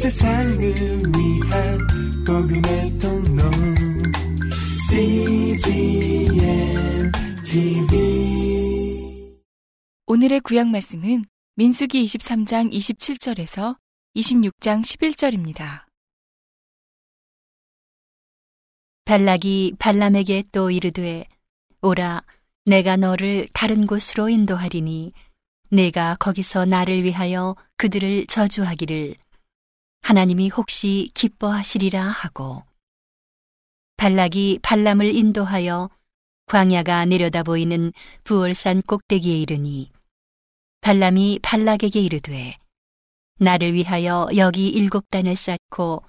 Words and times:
세상을 0.00 0.58
위한 0.58 1.78
복음의 2.26 2.98
통로 2.98 3.42
CGM 4.88 6.32
TV 7.44 9.36
오늘의 10.06 10.40
구약 10.40 10.68
말씀은 10.68 11.26
민수기 11.56 12.02
23장 12.02 12.72
27절에서 12.72 13.76
26장 14.16 14.80
11절입니다. 14.80 15.84
발락이 19.04 19.74
발람에게 19.78 20.44
또 20.50 20.70
이르되 20.70 21.26
오라 21.82 22.22
내가 22.64 22.96
너를 22.96 23.48
다른 23.52 23.86
곳으로 23.86 24.30
인도하리니 24.30 25.12
내가 25.68 26.16
거기서 26.18 26.64
나를 26.64 27.04
위하여 27.04 27.54
그들을 27.76 28.28
저주하기를 28.28 29.16
하나님이 30.02 30.48
혹시 30.50 31.10
기뻐하시리라 31.14 32.02
하고 32.02 32.62
발락이 33.96 34.60
발람을 34.62 35.14
인도하여 35.14 35.90
광야가 36.46 37.04
내려다 37.04 37.42
보이는 37.42 37.92
부월산 38.24 38.82
꼭대기에 38.82 39.38
이르니 39.38 39.90
발람이 40.80 41.40
발락에게 41.42 42.00
이르되 42.00 42.56
나를 43.38 43.72
위하여 43.72 44.28
여기 44.36 44.68
일곱 44.68 45.10
단을 45.10 45.34
쌓고 45.34 46.04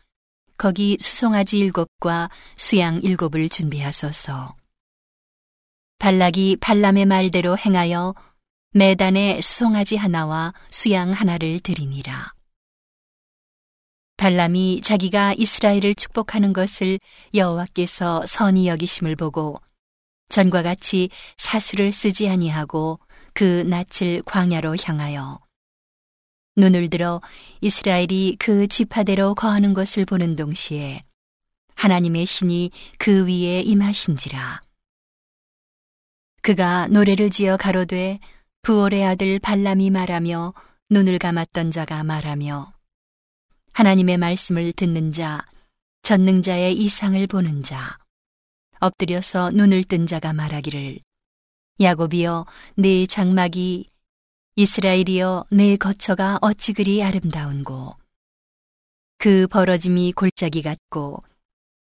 거기 0.58 0.98
수송아지 1.00 1.58
일곱과 1.58 2.30
수양 2.55 3.02
일곱을 3.02 3.50
준비하소서. 3.50 4.55
발락이 5.98 6.58
발람의 6.58 7.05
말대로 7.05 7.58
행하여 7.58 8.14
매단에 8.73 9.42
수송아지 9.42 9.95
하나와 9.95 10.53
수양 10.70 11.14
하나를 11.14 11.62
드리니라. 11.62 12.34
발람이 14.21 14.81
자기가 14.84 15.34
이스라엘을 15.35 15.95
축복하는 15.95 16.53
것을 16.53 17.00
여호와께서 17.33 18.23
선히 18.27 18.67
여기심을 18.67 19.16
보고 19.16 19.59
전과 20.30 20.61
같이 20.61 21.09
사수를 21.38 21.91
쓰지 21.91 22.30
아니하고 22.30 22.99
그 23.33 23.64
낯을 23.64 24.22
광야로 24.23 24.75
향하여 24.80 25.39
눈을 26.55 26.92
들어 26.92 27.19
이스라엘이 27.61 28.36
그 28.38 28.67
지파대로 28.67 29.33
거하는 29.33 29.73
것을 29.73 30.05
보는 30.05 30.36
동시에 30.36 31.02
하나님의 31.73 32.27
신이 32.27 32.69
그 32.99 33.25
위에 33.25 33.61
임하신지라. 33.61 34.61
그가 36.44 36.86
노래를 36.89 37.31
지어 37.31 37.58
가로되 37.58 38.19
부올의 38.61 39.03
아들 39.03 39.39
발람이 39.39 39.89
말하며 39.89 40.53
눈을 40.92 41.17
감았던 41.17 41.72
자가 41.72 42.03
말하며 42.03 42.80
하나님의 43.73 44.17
말씀을 44.17 44.73
듣는 44.73 45.11
자, 45.14 45.45
전능자의 46.03 46.77
이상을 46.77 47.25
보는 47.27 47.64
자, 47.64 47.97
엎드려서 48.80 49.52
눈을 49.52 49.83
뜬 49.86 50.08
자가 50.08 50.33
말하기를 50.33 51.00
야곱이여 51.80 52.45
네 52.75 53.08
장막이 53.08 53.89
이스라엘이여 54.55 55.45
내 55.52 55.77
거처가 55.77 56.39
어찌 56.42 56.73
그리 56.73 57.02
아름다운고 57.02 57.95
그 59.17 59.47
벌어짐이 59.47 60.14
골짜기 60.14 60.61
같고 60.61 61.23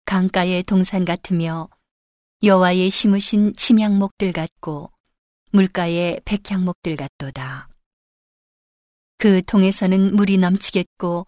강가의 0.05 0.65
동산 0.65 1.05
같으며 1.05 1.69
여호와의 2.43 2.91
심으신 2.91 3.55
침향목들 3.57 4.33
같고 4.33 4.91
물가의 5.53 6.21
백향목들 6.25 6.97
같도다. 6.97 7.69
그 9.19 9.43
통에서는 9.45 10.17
물이 10.17 10.39
넘치겠고 10.39 11.27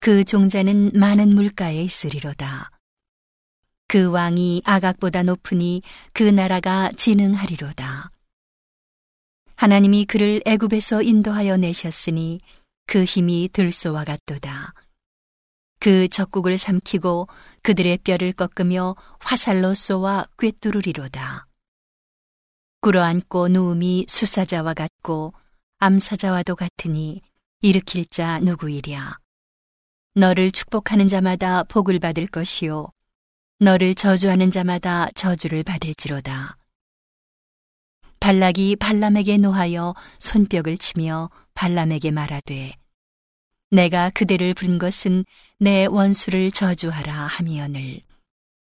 그 0.00 0.24
종자는 0.24 0.92
많은 0.94 1.34
물가에 1.34 1.82
있으리로다. 1.82 2.70
그 3.88 4.10
왕이 4.10 4.62
아각보다 4.64 5.22
높으니 5.22 5.82
그 6.12 6.22
나라가 6.22 6.90
진흥하리로다. 6.96 8.10
하나님이 9.56 10.04
그를 10.04 10.42
애굽에서 10.44 11.02
인도하여 11.02 11.56
내셨으니 11.56 12.40
그 12.86 13.04
힘이 13.04 13.48
들소와 13.52 14.04
같도다. 14.04 14.74
그 15.78 16.08
적국을 16.08 16.58
삼키고 16.58 17.28
그들의 17.62 17.98
뼈를 17.98 18.32
꺾으며 18.32 18.96
화살로 19.18 19.74
쏘아 19.74 20.26
꿰뚫으리로다. 20.38 21.46
꿇어앉고 22.80 23.48
누움이 23.48 24.06
수사자와 24.08 24.74
같고 24.74 25.32
암사자와도 25.78 26.56
같으니 26.56 27.22
일으킬 27.60 28.06
자 28.06 28.38
누구이랴. 28.38 29.18
너를 30.16 30.50
축복하는 30.50 31.08
자마다 31.08 31.62
복을 31.64 31.98
받을 31.98 32.26
것이요. 32.26 32.88
너를 33.58 33.94
저주하는 33.94 34.50
자마다 34.50 35.10
저주를 35.14 35.62
받을지로다. 35.62 36.56
발락이 38.18 38.76
발람에게 38.76 39.36
노하여 39.36 39.94
손뼉을 40.18 40.78
치며 40.78 41.28
발람에게 41.52 42.12
말하되 42.12 42.76
내가 43.70 44.08
그대를 44.08 44.54
부른 44.54 44.78
것은 44.78 45.26
내 45.58 45.84
원수를 45.84 46.50
저주하라 46.50 47.12
하미언을 47.12 48.00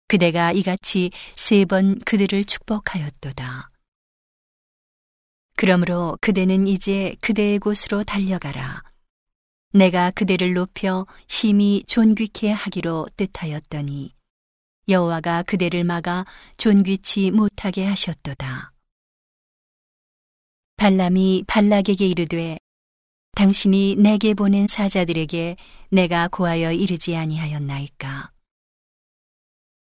그대가 0.07 0.53
이같이 0.53 1.11
세 1.35 1.65
번 1.65 1.99
그들을 2.05 2.45
축복하였도다. 2.45 3.69
그러므로 5.57 6.17
그대는 6.21 6.67
이제 6.67 7.15
그대의 7.19 7.59
곳으로 7.59 8.05
달려가라. 8.05 8.92
내가 9.73 10.11
그대를 10.11 10.53
높여 10.53 11.07
심히 11.27 11.83
존귀케 11.87 12.51
하기로 12.51 13.07
뜻하였더니 13.17 14.13
여호와가 14.87 15.41
그대를 15.43 15.83
막아 15.83 16.25
존귀치 16.57 17.31
못하게 17.31 17.83
하셨도다. 17.85 18.71
발람이 20.77 21.45
발락에게 21.47 22.05
이르되 22.05 22.59
당신이 23.35 23.95
내게 23.97 24.35
보낸 24.35 24.67
사자들에게 24.67 25.55
내가 25.89 26.27
고하여 26.27 26.71
이르지 26.71 27.15
아니하였나이까. 27.15 28.31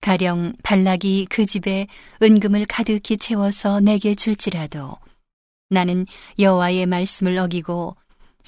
가령 0.02 0.52
발락이 0.62 1.28
그 1.30 1.46
집에 1.46 1.86
은금을 2.22 2.66
가득히 2.66 3.16
채워서 3.16 3.80
내게 3.80 4.14
줄지라도 4.14 4.96
나는 5.70 6.04
여호와의 6.38 6.84
말씀을 6.84 7.38
어기고 7.38 7.96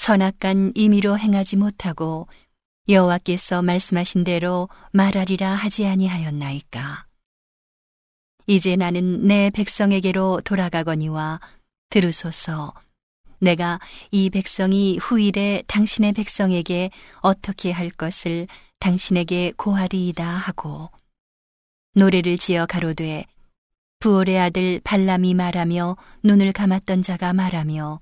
선악간 0.01 0.73
임의로 0.77 1.19
행하지 1.19 1.59
못하고 1.59 2.27
여호와께서 2.89 3.61
말씀하신 3.61 4.25
대로 4.25 4.71
말하리라 4.95 5.55
하지 5.55 5.87
아니하였나이까. 5.87 7.05
이제 8.47 8.77
나는 8.77 9.27
내 9.27 9.51
백성에게로 9.51 10.41
돌아가거니와 10.43 11.41
들으소서. 11.91 12.73
내가 13.41 13.79
이 14.11 14.31
백성이 14.31 14.97
후일에 14.97 15.65
당신의 15.67 16.15
백성에게 16.15 16.91
어떻게 17.21 17.71
할 17.71 17.91
것을 17.91 18.47
당신에게 18.79 19.53
고하리이다 19.59 20.27
하고 20.27 20.89
노래를 21.95 22.39
지어 22.39 22.65
가로되 22.65 23.27
부올의 23.99 24.41
아들 24.41 24.81
발람이 24.83 25.35
말하며 25.35 25.99
눈을 26.25 26.55
감았던 26.55 27.03
자가 27.03 27.35
말하며 27.35 28.01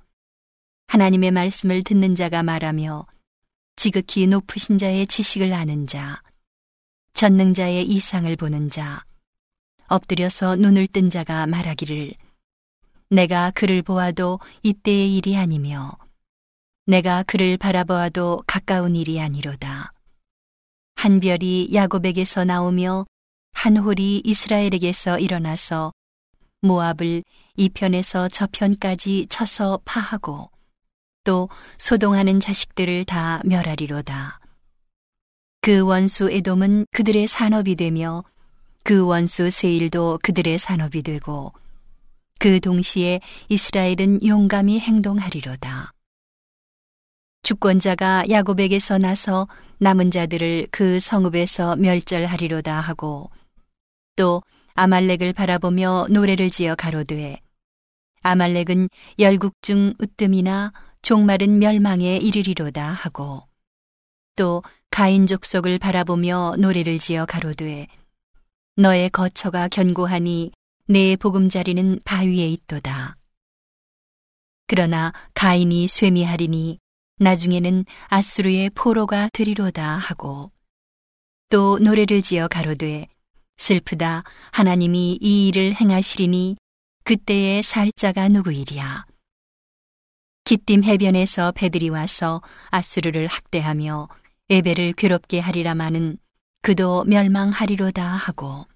하나님의 0.89 1.33
말씀을 1.33 1.85
듣는 1.85 2.17
자가 2.17 2.43
말하며 2.43 3.07
지극히 3.77 4.27
높으신 4.27 4.79
자의 4.79 5.07
지식을 5.07 5.53
아는 5.53 5.87
자 5.87 6.23
전능자의 7.13 7.87
이상을 7.87 8.35
보는 8.37 8.71
자 8.71 9.05
엎드려서 9.89 10.57
눈을 10.57 10.87
뜬 10.87 11.11
자가 11.11 11.47
말하기를 11.47 12.15
내가 13.11 13.51
그를 13.55 13.83
보아도 13.83 14.41
이때의 14.63 15.15
일이 15.15 15.37
아니며 15.37 15.99
내가 16.87 17.23
그를 17.23 17.59
바라보아도 17.59 18.43
가까운 18.47 18.97
일이 18.97 19.21
아니로다. 19.21 19.93
한 20.97 21.21
별이 21.21 21.69
야곱에게서 21.75 22.45
나오며 22.45 23.05
한 23.53 23.77
홀이 23.77 24.23
이스라엘에게서 24.25 25.19
일어나서 25.19 25.93
모압을 26.63 27.25
이 27.57 27.69
편에서 27.69 28.29
저 28.31 28.49
편까지 28.51 29.27
쳐서 29.29 29.81
파하고 29.85 30.51
또 31.25 31.49
소동하는 31.79 32.41
자식들을 32.41 33.05
다 33.05 33.41
멸하리로다. 33.45 34.41
그 35.61 35.81
원수 35.81 36.31
에돔은 36.31 36.87
그들의 36.93 37.27
산업이 37.27 37.75
되며 37.77 38.25
그 38.85 39.05
원수 39.05 39.51
세일도 39.51 40.21
그들의 40.23 40.59
산업이 40.59 41.03
되고 41.03 41.53
그 42.39 42.61
동시에 42.61 43.21
이스라엘은 43.49 44.25
용감히 44.25 44.81
행동하리로다. 44.81 45.93
주권자가 47.43 48.31
야곱에게서 48.31 48.99
나서 48.99 49.49
남은 49.79 50.11
자들을 50.11 50.69
그 50.71 51.01
성읍에서 51.01 51.77
멸절하리로다 51.77 52.81
하고 52.81 53.31
또 54.17 54.43
아말렉을 54.75 55.33
바라보며 55.33 56.07
노래를 56.11 56.51
지어 56.51 56.75
가로되 56.75 57.41
아말렉은 58.23 58.89
열국 59.19 59.55
중 59.63 59.95
으뜸이나 60.01 60.73
종말은 61.03 61.59
멸망에 61.59 62.17
이르리로다 62.17 62.91
하고 62.91 63.43
또 64.37 64.63
가인 64.91 65.27
족속을 65.27 65.79
바라보며 65.79 66.57
노래를 66.59 66.99
지어 66.99 67.27
가로되 67.27 67.87
너의 68.77 69.11
거처가 69.11 69.69
견고하니 69.69 70.53
내 70.87 71.17
보금자리는 71.17 72.01
바위에 72.05 72.49
있도다. 72.49 73.17
그러나 74.67 75.13
가인이 75.35 75.89
쇠미하리니 75.89 76.79
나중에는 77.19 77.85
아수르의 78.07 78.71
포로가 78.71 79.29
되리로다 79.33 79.97
하고 79.97 80.53
또 81.49 81.79
노래를 81.79 82.23
지어 82.23 82.47
가로되 82.47 83.09
슬프다 83.57 84.23
하나님이 84.53 85.19
이 85.21 85.49
일을 85.49 85.75
행하시리니 85.75 86.57
그때의 87.05 87.63
살자가 87.63 88.29
누구이랴 88.29 89.05
기띔 90.49 90.83
해변에서 90.83 91.53
배들이 91.53 91.91
와서 91.91 92.41
아수르를 92.71 93.27
학대하며 93.27 94.09
에베를 94.49 94.95
괴롭게 94.95 95.41
하리라마는 95.41 96.17
그도 96.63 97.05
멸망하리로다 97.05 98.03
하고 98.03 98.67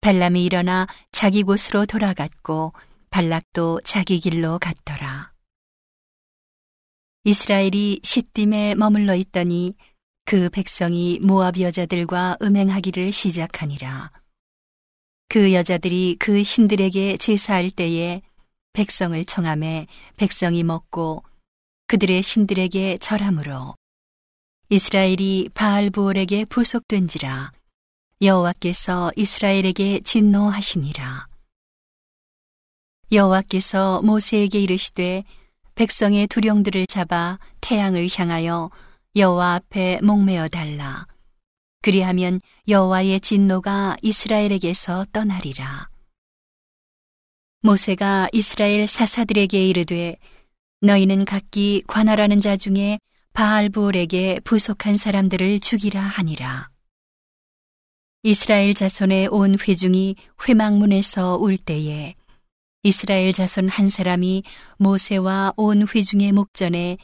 발람이 0.00 0.42
일어나 0.42 0.86
자기 1.12 1.42
곳으로 1.42 1.84
돌아갔고 1.84 2.72
발락도 3.10 3.82
자기 3.84 4.20
길로 4.20 4.58
갔더라. 4.58 5.34
이스라엘이 7.24 8.00
시딤에 8.02 8.74
머물러 8.74 9.16
있더니 9.16 9.74
그 10.24 10.48
백성이 10.48 11.18
모압 11.20 11.60
여자들과 11.60 12.38
음행하기를 12.40 13.12
시작하니라. 13.12 14.12
그 15.28 15.52
여자들이 15.52 16.16
그 16.18 16.42
신들에게 16.42 17.18
제사할 17.18 17.70
때에 17.70 18.22
백성을 18.72 19.24
청함에 19.24 19.86
백성이 20.16 20.62
먹고 20.62 21.22
그들의 21.86 22.22
신들에게 22.22 22.98
절함으로 22.98 23.74
이스라엘이 24.68 25.50
바알부올에게 25.54 26.44
부속된지라 26.44 27.52
여호와께서 28.20 29.12
이스라엘에게 29.14 30.00
진노하시니라. 30.00 31.28
여호와께서 33.12 34.02
모세에게 34.02 34.60
이르시되 34.60 35.24
백성의 35.76 36.26
두령들을 36.26 36.86
잡아 36.88 37.38
태양을 37.60 38.08
향하여 38.12 38.70
여호와 39.14 39.54
앞에 39.54 40.00
목매어 40.02 40.48
달라. 40.48 41.06
그리하면 41.80 42.40
여호와의 42.66 43.20
진노가 43.20 43.96
이스라엘에게서 44.02 45.06
떠나리라 45.12 45.88
모세가 47.60 48.28
이스라엘 48.32 48.86
사사들에게 48.86 49.68
이르되 49.68 50.16
너희는 50.80 51.24
각기 51.24 51.82
관할하는 51.88 52.40
자 52.40 52.56
중에 52.56 53.00
바알부올에게 53.32 54.40
부속한 54.44 54.96
사람들을 54.96 55.58
죽이라 55.58 56.00
하니라. 56.00 56.70
이스라엘 58.22 58.74
자손의 58.74 59.28
온 59.28 59.56
회중이 59.58 60.14
회막문에서 60.46 61.36
울 61.36 61.56
때에 61.56 62.14
이스라엘 62.84 63.32
자손 63.32 63.68
한 63.68 63.90
사람이 63.90 64.44
모세와 64.78 65.54
온 65.56 65.84
회중의 65.88 66.30
목전에 66.32 66.96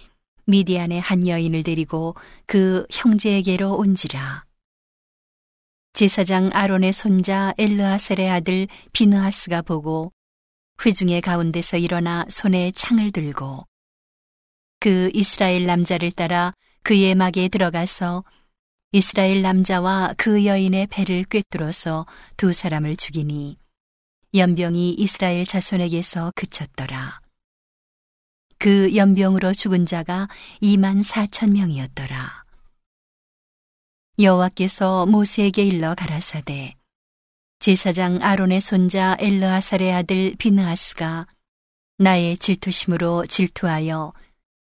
미디안의 0.47 1.01
한 1.01 1.27
여인을 1.27 1.65
데리고 1.65 2.15
그 2.47 2.87
형제에게로 2.93 3.75
온지라. 3.75 4.45
제사장 5.95 6.51
아론의 6.53 6.93
손자 6.93 7.55
엘르아셀의 7.59 8.31
아들 8.31 8.69
비느하스가 8.93 9.63
보고 9.63 10.13
회중의 10.85 11.21
가운데서 11.21 11.77
일어나 11.77 12.25
손에 12.29 12.73
창을 12.73 13.11
들고 13.13 13.67
그 14.81 15.11
이스라엘 15.15 15.67
남자를 15.67 16.13
따라 16.13 16.53
그의 16.83 17.15
막에 17.15 17.49
들어가서 17.49 18.25
이스라엘 18.93 19.43
남자와 19.43 20.15
그 20.17 20.45
여인의 20.45 20.87
배를 20.89 21.25
꿰뚫어서 21.25 22.07
두 22.37 22.53
사람을 22.53 22.97
죽이니 22.97 23.59
연병이 24.35 24.91
이스라엘 24.91 25.47
자손에게서 25.47 26.33
그쳤더라. 26.37 27.21
그 28.59 28.95
연병으로 28.95 29.53
죽은 29.53 29.87
자가 29.87 30.29
2만 30.63 31.05
4천 31.05 31.51
명이었더라. 31.51 32.45
여호와께서 34.19 35.07
모세에게 35.07 35.65
일러 35.65 35.95
가라사대 35.95 36.77
제사장 37.65 38.19
아론의 38.21 38.61
손자 38.61 39.17
엘르아살의 39.19 39.91
아들 39.91 40.37
비느하스가 40.37 41.27
나의 41.97 42.37
질투심으로 42.37 43.25
질투하여 43.25 44.13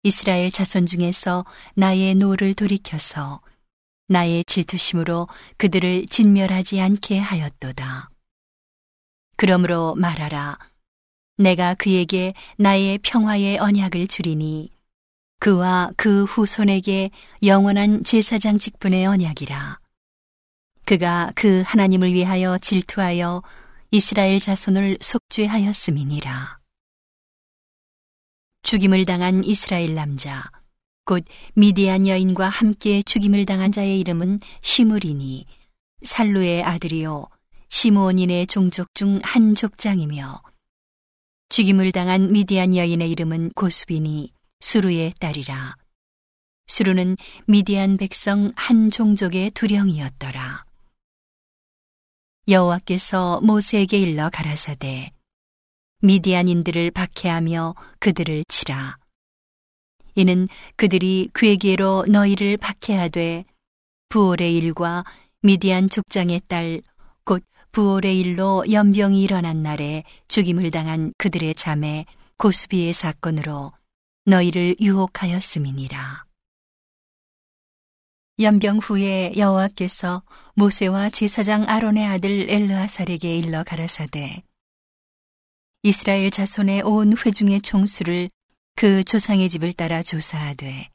이스라엘 0.03 0.49
자손 0.49 0.85
중에서 0.85 1.43
나의 1.73 2.15
노를 2.15 2.53
돌이켜서 2.53 3.41
나의 4.07 4.45
질투심으로 4.45 5.27
그들을 5.57 6.05
진멸하지 6.05 6.79
않게 6.79 7.19
하였도다. 7.19 8.11
그러므로 9.35 9.95
말하라. 9.95 10.57
내가 11.37 11.73
그에게 11.73 12.33
나의 12.57 12.99
평화의 12.99 13.57
언약을 13.57 14.07
주리니 14.07 14.71
그와 15.41 15.91
그 15.97 16.23
후손에게 16.23 17.11
영원한 17.43 18.05
제사장 18.05 18.57
직분의 18.57 19.05
언약이라. 19.05 19.84
그가 20.85 21.31
그 21.35 21.63
하나님을 21.65 22.13
위하여 22.13 22.57
질투하여 22.59 23.41
이스라엘 23.91 24.39
자손을 24.39 24.97
속죄하였음이니라. 25.01 26.59
죽임을 28.63 29.05
당한 29.05 29.43
이스라엘 29.43 29.95
남자, 29.95 30.49
곧 31.05 31.23
미디안 31.53 32.07
여인과 32.07 32.49
함께 32.49 33.03
죽임을 33.03 33.45
당한 33.45 33.71
자의 33.71 33.99
이름은 33.99 34.39
시므리니 34.61 35.45
살루의 36.03 36.63
아들이요 36.63 37.27
시므온인의 37.69 38.47
종족 38.47 38.93
중 38.95 39.19
한 39.23 39.55
족장이며 39.55 40.41
죽임을 41.49 41.91
당한 41.91 42.31
미디안 42.31 42.75
여인의 42.75 43.09
이름은 43.11 43.51
고수비니 43.51 44.33
수루의 44.59 45.13
딸이라. 45.19 45.75
수루는 46.67 47.17
미디안 47.45 47.97
백성 47.97 48.51
한 48.55 48.89
종족의 48.89 49.51
두령이었더라. 49.51 50.64
여호와께서 52.47 53.41
모세에게 53.41 53.97
일러 53.97 54.29
가라사대 54.29 55.11
미디안인들을 56.01 56.91
박해하며 56.91 57.75
그들을 57.99 58.43
치라 58.47 58.97
이는 60.15 60.47
그들이 60.75 61.29
괴계로 61.33 62.05
너희를 62.07 62.57
박해하되 62.57 63.45
부올의 64.09 64.55
일과 64.55 65.03
미디안 65.41 65.89
족장의 65.89 66.41
딸 66.47 66.81
곧 67.23 67.43
부올의 67.71 68.19
일로 68.19 68.63
연병이 68.71 69.21
일어난 69.21 69.61
날에 69.61 70.03
죽임을 70.27 70.71
당한 70.71 71.13
그들의 71.17 71.55
자매 71.55 72.05
고스비의 72.37 72.93
사건으로 72.93 73.73
너희를 74.25 74.75
유혹하였음이니라. 74.79 76.24
연병 78.37 78.79
후에 78.79 79.31
여호와께서 79.37 80.21
모세와 80.55 81.09
제사장 81.09 81.63
아론의 81.69 82.05
아들 82.05 82.49
엘르아살에게 82.49 83.37
일러 83.37 83.63
가라사대 83.63 84.43
이스라엘 85.83 86.29
자손의 86.31 86.81
온 86.81 87.15
회중의 87.15 87.61
총수를 87.61 88.29
그 88.75 89.05
조상의 89.05 89.49
집을 89.49 89.71
따라 89.71 90.03
조사하되 90.03 90.89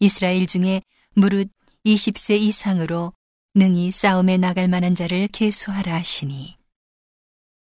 이스라엘 0.00 0.46
중에 0.46 0.82
무릇 1.14 1.48
20세 1.86 2.38
이상으로 2.38 3.14
능히 3.54 3.90
싸움에 3.90 4.36
나갈 4.36 4.68
만한 4.68 4.94
자를 4.94 5.28
계수하라 5.28 5.94
하시니 5.94 6.58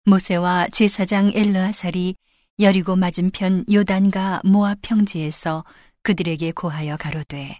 모세와 0.04 0.68
제사장 0.68 1.32
엘르아살이 1.34 2.14
여리고 2.60 2.94
맞은편 2.94 3.64
요단과 3.72 4.42
모압 4.44 4.78
평지에서 4.82 5.64
그들에게 6.02 6.52
고하여 6.52 6.96
가로되 6.96 7.58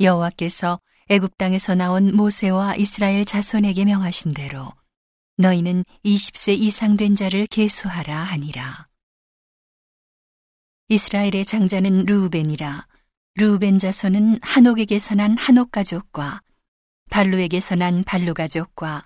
여호와께서 0.00 0.80
애굽 1.10 1.36
땅에서 1.36 1.74
나온 1.74 2.16
모세와 2.16 2.76
이스라엘 2.76 3.24
자손에게 3.24 3.84
명하신 3.84 4.32
대로 4.32 4.72
너희는 5.36 5.84
20세 6.04 6.58
이상 6.58 6.96
된 6.96 7.16
자를 7.16 7.46
계수하라 7.46 8.16
하니라. 8.16 8.88
이스라엘의 10.88 11.44
장자는 11.44 12.06
루우벤이라. 12.06 12.86
루우벤 13.36 13.78
자손은 13.78 14.40
한옥에게서 14.42 15.14
난 15.14 15.36
한옥 15.36 15.70
가족과 15.70 16.40
발루에게서 17.10 17.76
난 17.76 18.02
발루 18.04 18.34
가족과 18.34 19.02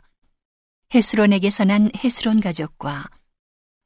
헤스론에게서 0.94 1.64
난 1.64 1.90
헤스론 1.96 2.40
가족과 2.40 3.08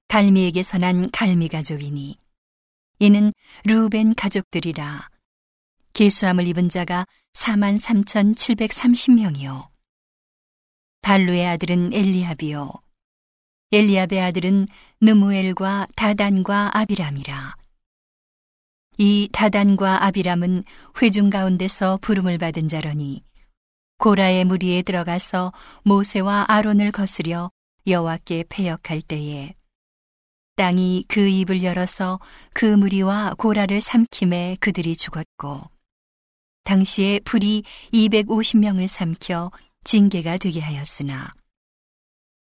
갈미에게서 0.09 0.79
난 0.79 1.11
갈미 1.11 1.49
가족이니 1.49 2.19
이는 2.99 3.33
루우벤 3.65 4.15
가족들이라. 4.15 5.09
계수함을 5.99 6.47
입은 6.47 6.69
자가 6.69 7.07
4만 7.33 7.81
3,730명이요. 7.81 9.67
발루의 11.03 11.45
아들은 11.45 11.93
엘리압이요. 11.93 12.71
엘리압의 13.73 14.21
아들은 14.23 14.69
느무엘과 15.01 15.89
다단과 15.97 16.71
아비람이라. 16.73 17.57
이 18.99 19.29
다단과 19.33 20.05
아비람은 20.05 20.63
회중 21.03 21.31
가운데서 21.31 21.99
부름을 22.01 22.39
받은 22.39 22.69
자러니 22.69 23.25
고라의 23.99 24.45
무리에 24.45 24.83
들어가서 24.83 25.53
모세와 25.83 26.45
아론을 26.47 26.93
거스려 26.93 27.51
여호와께 27.89 28.45
패역할 28.49 29.03
때에 29.03 29.53
땅이 30.55 31.07
그 31.09 31.27
입을 31.27 31.65
열어서 31.65 32.21
그 32.55 32.67
무리와 32.67 33.35
고라를 33.37 33.81
삼킴에 33.81 34.59
그들이 34.61 34.95
죽었고 34.95 35.77
당시에 36.69 37.21
불이 37.21 37.65
250명을 37.95 38.89
삼켜 38.89 39.51
징계가 39.85 40.37
되게 40.37 40.61
하였으나 40.61 41.33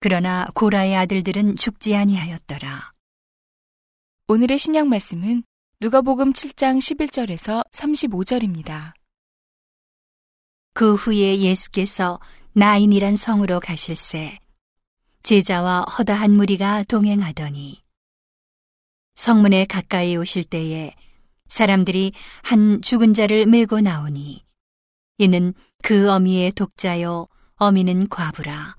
그러나 0.01 0.47
고라의 0.55 0.97
아들들은 0.97 1.57
죽지 1.57 1.95
아니하였더라. 1.95 2.93
오늘의 4.29 4.59
신약 4.59 4.87
말씀은 4.87 5.43
누가복음 5.81 6.33
7장 6.33 6.79
11절에서 6.79 7.69
35절입니다. 7.71 8.95
그 10.73 10.95
후에 10.95 11.41
예수께서 11.41 12.19
나인이란 12.55 13.17
성으로 13.17 13.61
가실새 13.61 14.39
제자와 15.23 15.83
허다한 15.83 16.31
무리가 16.31 16.83
동행하더니 16.85 17.83
성문에 19.17 19.67
가까이 19.67 20.17
오실 20.17 20.45
때에 20.45 20.95
사람들이 21.49 22.13
한 22.43 22.81
죽은 22.83 23.15
자를 23.15 23.47
메고 23.47 23.81
나오니 23.81 24.45
이는 25.19 25.55
그 25.83 26.11
어미의 26.11 26.53
독자요 26.53 27.27
어미는 27.57 28.09
과부라. 28.09 28.77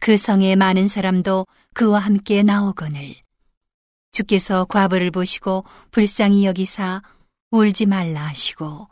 그 0.00 0.16
성에 0.16 0.56
많은 0.56 0.88
사람도 0.88 1.46
그와 1.74 1.98
함께 1.98 2.42
나오거늘. 2.42 3.16
주께서 4.12 4.64
과부를 4.64 5.10
보시고 5.10 5.64
불쌍히 5.90 6.44
여기사 6.44 7.02
울지 7.50 7.86
말라 7.86 8.28
하시고 8.28 8.88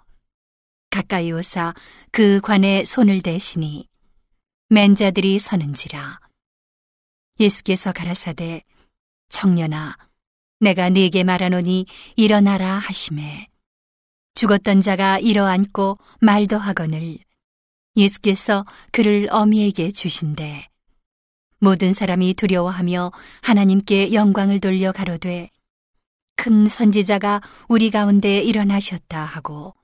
가까이 0.90 1.33
오사 1.33 1.75
그 2.11 2.40
관에 2.40 2.85
손을 2.85 3.21
대시니 3.21 3.88
맨자들이 4.68 5.38
서는지라. 5.38 6.21
예수께서 7.40 7.92
가라사대 7.92 8.64
청년아 9.28 9.97
내가 10.61 10.88
네게 10.88 11.25
말하노니 11.25 11.87
일어나라 12.17 12.79
하심에 12.79 13.49
죽었던 14.35 14.83
자가 14.83 15.19
일어앉고 15.19 15.99
말도 16.21 16.59
하거늘 16.59 17.19
예수께서 17.97 18.65
그를 18.93 19.29
어미에게 19.31 19.91
주신대 19.93 20.69
모든 21.61 21.93
사람이 21.93 22.35
두려워하며 22.35 23.12
하나님께 23.43 24.12
영광을 24.12 24.61
돌려 24.61 24.93
가로되 24.93 25.50
큰 26.37 26.69
선지자가 26.69 27.41
우리 27.69 27.91
가운데 27.91 28.41
일어나셨다 28.41 29.25
하고 29.25 29.75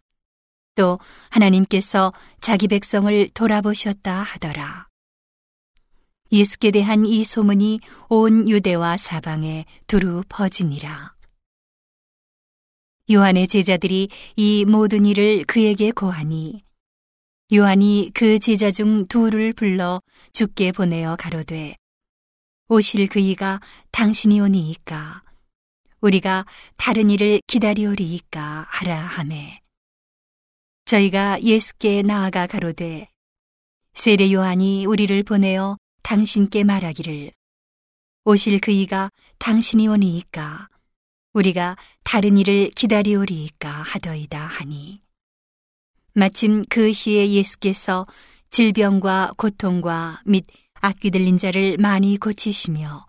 또 0.76 0.98
하나님께서 1.30 2.12
자기 2.40 2.68
백성을 2.68 3.28
돌아보셨다 3.34 4.22
하더라. 4.22 4.88
예수께 6.34 6.72
대한 6.72 7.06
이 7.06 7.22
소문이 7.22 7.78
온 8.08 8.48
유대와 8.48 8.96
사방에 8.96 9.66
두루 9.86 10.24
퍼지니라. 10.28 11.14
요한의 13.12 13.46
제자들이 13.46 14.08
이 14.34 14.64
모든 14.64 15.06
일을 15.06 15.44
그에게 15.44 15.92
고하니 15.92 16.64
요한이 17.52 18.10
그 18.14 18.40
제자 18.40 18.72
중 18.72 19.06
둘을 19.06 19.52
불러 19.52 20.00
죽게 20.32 20.72
보내어 20.72 21.14
가로되 21.14 21.76
오실 22.68 23.06
그이가 23.08 23.60
당신이 23.92 24.40
오니이까 24.40 25.22
우리가 26.00 26.46
다른 26.76 27.10
일을 27.10 27.42
기다리오리이까 27.46 28.66
하라 28.68 29.00
하매 29.00 29.60
저희가 30.86 31.42
예수께 31.42 32.02
나아가 32.02 32.48
가로되 32.48 33.08
세례 33.92 34.32
요한이 34.32 34.86
우리를 34.86 35.22
보내어 35.22 35.76
당신께 36.04 36.64
말하기를. 36.64 37.32
오실 38.26 38.60
그이가 38.60 39.10
당신이 39.38 39.88
오니이까. 39.88 40.68
우리가 41.32 41.76
다른 42.04 42.36
일을 42.36 42.70
기다리오리이까 42.70 43.70
하더이다 43.70 44.38
하니. 44.38 45.00
마침 46.12 46.62
그 46.68 46.92
시에 46.92 47.30
예수께서 47.30 48.06
질병과 48.50 49.32
고통과 49.38 50.20
및 50.26 50.44
악귀 50.74 51.10
들린 51.10 51.38
자를 51.38 51.78
많이 51.78 52.18
고치시며 52.18 53.06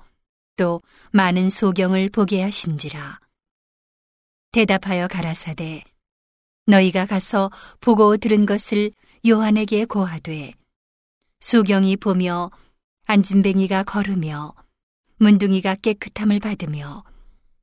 또 0.55 0.81
많은 1.11 1.49
소경을 1.49 2.09
보게 2.09 2.41
하신지라. 2.41 3.19
대답하여 4.53 5.09
가라사대 5.09 5.83
너희가 6.65 7.05
가서 7.05 7.51
보고 7.81 8.15
들은 8.15 8.45
것을 8.45 8.93
요한에게 9.27 9.83
고하되 9.83 10.53
소경이 11.41 11.97
보며 11.97 12.49
안진뱅이가 13.07 13.83
걸으며 13.83 14.55
문둥이가 15.17 15.75
깨끗함을 15.75 16.39
받으며 16.39 17.03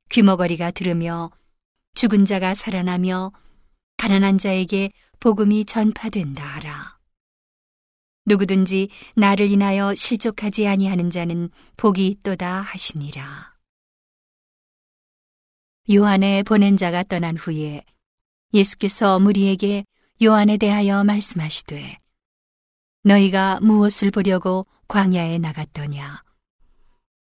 귀머거리가 0.09 0.71
들으며 0.71 1.31
죽은 1.95 2.25
자가 2.25 2.55
살아나며 2.55 3.33
가난한 3.97 4.37
자에게 4.37 4.91
복음이 5.19 5.65
전파된다 5.65 6.43
하라. 6.45 6.97
누구든지 8.25 8.87
나를 9.15 9.51
인하여 9.51 9.93
실족하지 9.93 10.65
아니하는 10.65 11.09
자는 11.09 11.49
복이 11.75 12.07
있도다 12.07 12.61
하시니라. 12.61 13.53
요한의 15.93 16.43
보낸 16.43 16.77
자가 16.77 17.03
떠난 17.03 17.35
후에 17.35 17.83
예수께서 18.53 19.19
무리에게 19.19 19.83
요한에 20.23 20.55
대하여 20.55 21.03
말씀하시되 21.03 22.02
너희가 23.05 23.59
무엇을 23.61 24.11
보려고 24.11 24.65
광야에 24.87 25.37
나갔더냐? 25.37 26.23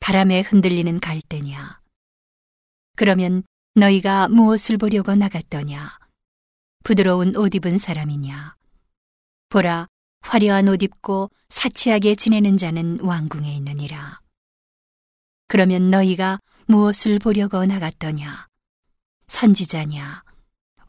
바람에 0.02 0.42
흔들리는 0.42 1.00
갈대냐? 1.00 1.80
그러면 2.98 3.44
너희가 3.76 4.28
무엇을 4.28 4.78
보려고 4.78 5.16
나갔더냐? 5.16 5.98
부드러운 6.84 7.38
옷 7.38 7.56
입은 7.56 7.78
사람이냐? 7.78 8.56
보라 9.48 9.88
화려한 10.22 10.68
옷 10.68 10.84
입고 10.84 11.32
사치하게 11.48 12.16
지내는 12.16 12.58
자는 12.58 13.00
왕궁에 13.00 13.56
있느니라. 13.56 14.20
그러면 15.48 15.90
너희가 15.90 16.40
무엇을 16.68 17.20
보려고 17.20 17.66
나갔더냐? 17.66 18.48
선지자냐? 19.28 20.24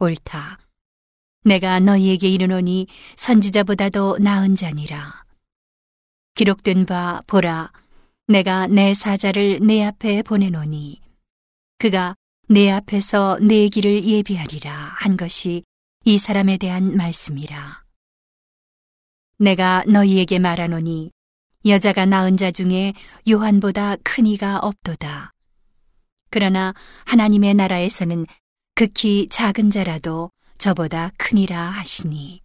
옳다 0.01 0.59
내가 1.45 1.81
너희에게 1.81 2.29
이르노니 2.29 2.87
선지자보다도 3.17 4.19
나은 4.19 4.55
자니라. 4.55 5.25
기록된 6.35 6.87
바 6.87 7.21
보라, 7.27 7.73
내가 8.29 8.67
내 8.67 8.95
사자를 8.95 9.59
내 9.61 9.85
앞에 9.85 10.23
보내노니 10.23 11.01
그가 11.79 12.15
내 12.49 12.71
앞에서 12.71 13.39
내 13.41 13.69
길을 13.69 14.05
예비하리라 14.05 14.73
한 14.73 15.17
것이 15.17 15.65
이 16.05 16.19
사람에 16.19 16.57
대한 16.59 16.97
말씀이라. 16.97 17.83
내가 19.39 19.83
너희에게 19.89 20.39
말하노니 20.39 21.11
여자가 21.67 22.07
낳은 22.07 22.37
자 22.37 22.51
중에 22.51 22.93
요한보다 23.29 23.97
큰 24.05 24.27
이가 24.27 24.59
없도다. 24.59 25.33
그러나 26.31 26.75
하나님의 27.05 27.55
나라에서는 27.55 28.27
극히 28.75 29.29
작은 29.29 29.71
자라도 29.71 30.31
저보다 30.63 31.11
크니라 31.19 31.71
하시니. 31.71 32.41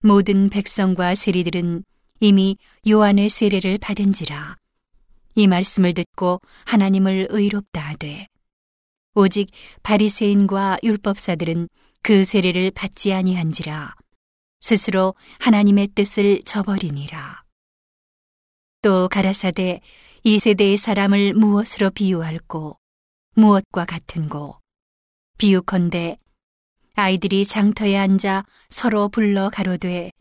모든 0.00 0.48
백성과 0.48 1.14
세리들은 1.14 1.84
이미 2.20 2.56
요한의 2.88 3.28
세례를 3.28 3.76
받은지라. 3.76 4.56
이 5.34 5.46
말씀을 5.46 5.92
듣고 5.92 6.40
하나님을 6.64 7.26
의롭다 7.28 7.82
하되 7.82 8.28
오직 9.14 9.50
바리새인과 9.82 10.78
율법사들은 10.82 11.68
그 12.02 12.24
세례를 12.24 12.70
받지 12.70 13.12
아니한지라. 13.12 13.94
스스로 14.62 15.14
하나님의 15.40 15.88
뜻을 15.88 16.42
저버리니라. 16.44 17.42
또 18.80 19.10
가라사대 19.10 19.82
이 20.22 20.38
세대의 20.38 20.78
사람을 20.78 21.34
무엇으로 21.34 21.90
비유할고 21.90 22.78
무엇과 23.34 23.84
같은고? 23.84 24.58
비유컨대 25.36 26.16
아이들이 26.96 27.44
장터에 27.44 27.96
앉아 27.96 28.44
서로 28.70 29.08
불러 29.08 29.50
가로되 29.50 30.12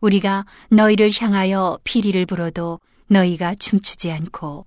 우리가 0.00 0.44
너희를 0.70 1.10
향하여 1.16 1.78
피리를 1.84 2.26
불어도 2.26 2.80
너희가 3.06 3.54
춤추지 3.54 4.10
않고 4.10 4.66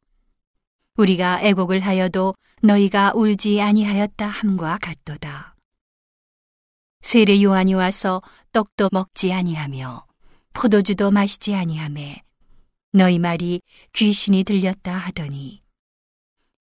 우리가 0.96 1.42
애곡을 1.42 1.82
하여도 1.82 2.34
너희가 2.62 3.12
울지 3.16 3.60
아니하였다 3.60 4.26
함과 4.26 4.78
같도다. 4.82 5.56
세례 7.02 7.42
요한이 7.42 7.74
와서 7.74 8.22
떡도 8.54 8.90
먹지 8.94 9.34
아니하며 9.34 10.06
포도주도 10.54 11.12
마시지 11.12 11.56
아니하매 11.56 12.24
너희 12.94 13.20
말이 13.20 13.60
귀신이 13.92 14.46
들렸다 14.46 14.96
하더니 14.96 15.62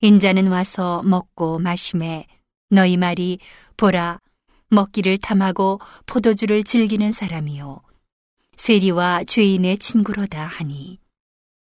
인자는 0.01 0.49
와서 0.49 1.03
먹고 1.05 1.61
마심에 1.61 2.27
너희 2.71 2.97
말이 2.97 3.39
보라 3.77 4.19
먹기를 4.73 5.19
탐하고 5.19 5.81
포도주를 6.07 6.65
즐기는 6.65 7.13
사람이요 7.13 7.83
세리와 8.57 9.25
죄인의 9.25 9.79
친구로다 9.79 10.45
하니 10.45 10.99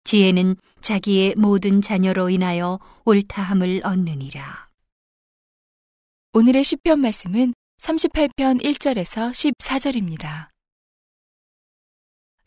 지혜는 0.05 0.57
자기의 0.81 1.35
모든 1.37 1.81
자녀로 1.81 2.29
인하여 2.31 2.81
옳다함을 3.05 3.83
얻느니라. 3.85 4.69
오늘의 6.33 6.65
시편 6.65 6.99
말씀은 7.01 7.55
38편 7.79 8.63
1절에서 8.63 9.31
14절입니다. 9.31 10.49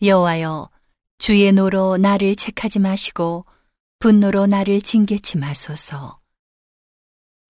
여호와여 0.02 0.70
주의 1.18 1.52
노로 1.54 1.98
나를 1.98 2.36
책하지 2.36 2.80
마시고 2.80 3.46
분노로 4.00 4.48
나를 4.48 4.82
징계치 4.82 5.38
마소서. 5.38 6.20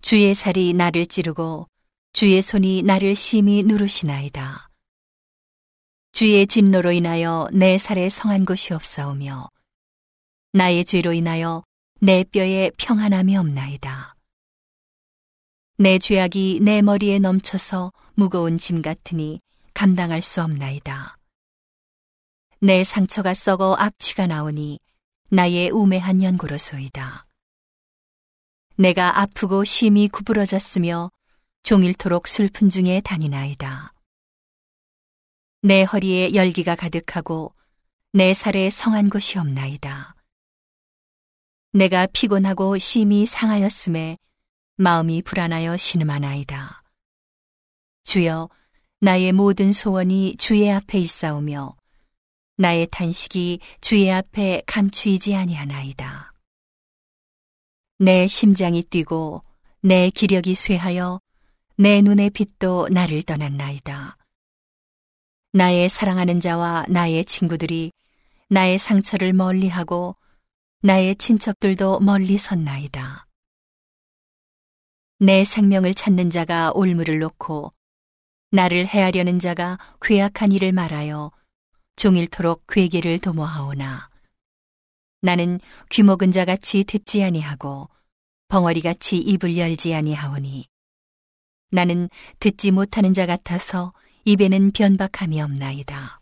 주의 0.02 0.36
살이 0.36 0.74
나를 0.74 1.08
찌르고 1.08 1.68
주의 2.16 2.42
손이 2.42 2.84
나를 2.84 3.14
심히 3.14 3.62
누르시나이다. 3.64 4.70
주의 6.14 6.48
진노로 6.48 6.94
인하여 6.94 7.50
내 7.52 7.78
살에 7.78 8.08
성한 8.08 8.46
곳이 8.46 8.74
없사오며 8.74 9.50
나의 10.54 10.86
죄로 10.86 11.12
인하여 11.12 11.66
내 12.00 12.24
뼈에 12.24 12.72
평안함이 12.78 13.36
없나이다. 13.36 14.16
내 15.78 16.00
죄악이 16.00 16.62
내 16.62 16.82
머리에 16.82 17.20
넘쳐서 17.20 17.92
무거운 18.14 18.58
짐 18.58 18.82
같으니 18.82 19.42
감당할 19.74 20.22
수 20.22 20.42
없나이다. 20.42 21.18
내 22.62 22.86
상처가 22.86 23.34
썩어 23.34 23.76
악취가 23.78 24.26
나오니 24.26 24.80
나의 25.32 25.70
우매한 25.70 26.24
연고로소이다. 26.24 27.26
내가 28.78 29.20
아프고 29.20 29.66
심히 29.66 30.08
구부러졌으며 30.08 31.12
종일토록 31.66 32.28
슬픈 32.28 32.70
중에 32.70 33.02
다니나이다. 33.02 33.92
내 35.64 35.82
허리에 35.82 36.36
열기가 36.36 36.76
가득하고 36.76 37.56
내 38.14 38.36
살에 38.36 38.70
성한 38.70 39.10
곳이 39.10 39.40
없나이다. 39.40 40.16
내가 41.74 42.06
피곤하고 42.06 42.78
심히 42.78 43.26
상하였음에 43.26 44.20
마음이 44.78 45.24
불안하여 45.24 45.76
신음하나이다. 45.76 46.84
주여, 48.04 48.48
나의 49.00 49.32
모든 49.32 49.72
소원이 49.72 50.36
주의 50.38 50.72
앞에 50.72 51.00
있사오며 51.00 51.76
나의 52.58 52.88
탄식이 52.92 53.60
주의 53.82 54.12
앞에 54.12 54.62
감추이지 54.68 55.34
아니하나이다. 55.34 56.32
내 57.98 58.28
심장이 58.28 58.84
뛰고 58.84 59.44
내 59.82 60.12
기력이 60.12 60.54
쇠하여 60.54 61.25
내 61.78 62.02
눈의 62.02 62.30
빛도 62.30 62.88
나를 62.90 63.24
떠났나이다. 63.24 64.16
나의 65.52 65.90
사랑하는 65.90 66.40
자와 66.40 66.86
나의 66.88 67.26
친구들이 67.26 67.92
나의 68.48 68.78
상처를 68.78 69.34
멀리하고 69.34 70.16
나의 70.84 71.18
친척들도 71.18 72.00
멀리 72.00 72.38
섰나이다. 72.38 73.28
내 75.20 75.44
생명을 75.44 75.94
찾는 75.94 76.30
자가 76.30 76.72
올무를 76.74 77.20
놓고 77.20 77.74
나를 78.52 78.88
해하려는 78.88 79.40
자가 79.40 79.78
괴악한 80.00 80.54
일을 80.54 80.72
말하여 80.72 81.34
종일토록 81.98 82.68
괴계를 82.68 83.20
도모하오나 83.20 84.10
나는 85.20 85.60
귀 85.90 86.04
먹은 86.04 86.32
자같이 86.32 86.86
듣지 86.86 87.22
아니하고 87.22 87.90
벙어리같이 88.48 89.18
입을 89.18 89.58
열지 89.58 89.94
아니하오니 89.94 90.68
나는 91.76 92.10
듣지 92.40 92.72
못하는 92.72 93.14
자 93.14 93.26
같아서 93.26 93.94
입에는 94.24 94.72
변박함이 94.72 95.42
없나이다. 95.42 96.22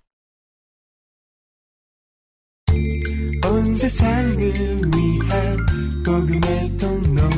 온 3.46 3.74
세상을 3.76 4.38
위한 4.38 5.66
복음의 6.06 6.78
통로 6.78 7.30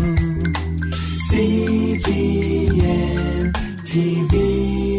CGM 1.30 2.72
TV 3.86 4.95